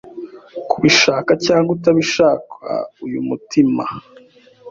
[0.69, 2.55] Kubishaka cyangwa utabishaka
[3.05, 3.83] uyu mutima